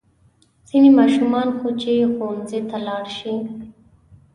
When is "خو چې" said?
1.57-1.91